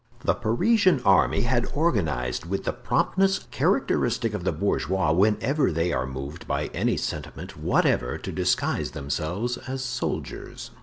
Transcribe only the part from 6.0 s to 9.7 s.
moved by any sentiment whatever to disguise themselves